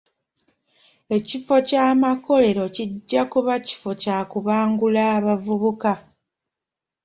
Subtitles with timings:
[1.17, 5.91] Ekifo ky'amakolero kijja kuba kifo kya kubangula abavubuka.